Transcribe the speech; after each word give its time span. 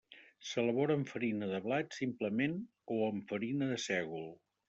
S'elabora 0.51 0.95
amb 0.99 1.09
farina 1.11 1.49
de 1.51 1.59
blat 1.65 1.99
simplement 1.99 2.57
o 2.97 2.99
amb 3.11 3.29
farina 3.33 3.71
de 3.75 3.79
sègol. 3.87 4.29